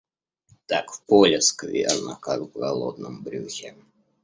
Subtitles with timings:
[0.65, 3.75] Так в поле скверно, как в голодном брюхе.